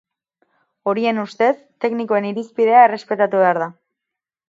[0.91, 1.51] Horien ustez,
[1.87, 3.73] teknikoen irizpidea errespetatu behar da.